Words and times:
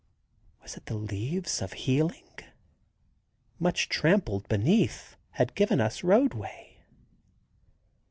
Was 0.63 0.75
it 0.77 0.87
the 0.87 0.95
leaves 0.95 1.61
of 1.61 1.73
healing? 1.73 2.39
Much 3.59 3.87
trampled 3.87 4.47
beneath 4.47 5.15
had 5.33 5.53
given 5.53 5.79
us 5.79 6.03
roadway. 6.03 6.77